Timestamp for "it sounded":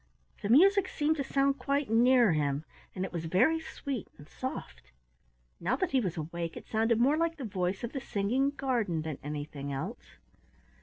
6.57-6.99